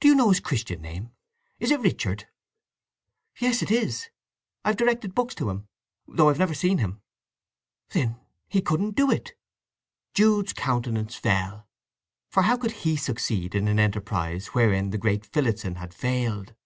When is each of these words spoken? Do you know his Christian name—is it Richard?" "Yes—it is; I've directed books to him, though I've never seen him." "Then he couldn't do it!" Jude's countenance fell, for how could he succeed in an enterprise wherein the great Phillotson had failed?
Do 0.00 0.08
you 0.08 0.16
know 0.16 0.30
his 0.30 0.40
Christian 0.40 0.82
name—is 0.82 1.70
it 1.70 1.78
Richard?" 1.78 2.26
"Yes—it 3.38 3.70
is; 3.70 4.08
I've 4.64 4.74
directed 4.76 5.14
books 5.14 5.32
to 5.36 5.48
him, 5.48 5.68
though 6.08 6.28
I've 6.28 6.40
never 6.40 6.54
seen 6.54 6.78
him." 6.78 7.02
"Then 7.90 8.18
he 8.48 8.60
couldn't 8.60 8.96
do 8.96 9.12
it!" 9.12 9.34
Jude's 10.12 10.54
countenance 10.54 11.14
fell, 11.14 11.68
for 12.28 12.42
how 12.42 12.56
could 12.56 12.72
he 12.82 12.96
succeed 12.96 13.54
in 13.54 13.68
an 13.68 13.78
enterprise 13.78 14.48
wherein 14.48 14.90
the 14.90 14.98
great 14.98 15.24
Phillotson 15.24 15.76
had 15.76 15.94
failed? 15.94 16.56